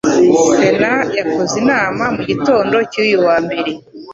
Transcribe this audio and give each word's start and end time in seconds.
Sena 0.61 0.93
yakoze 1.17 1.53
inama 1.63 2.03
mugitondo 2.15 2.77
cy'uyu 2.91 3.17
wambere 3.25 3.71